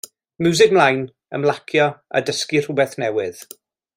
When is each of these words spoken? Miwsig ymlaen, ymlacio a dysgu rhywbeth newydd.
Miwsig 0.45 0.71
ymlaen, 0.73 1.03
ymlacio 1.39 1.85
a 2.21 2.25
dysgu 2.31 2.65
rhywbeth 2.65 2.99
newydd. 3.05 3.45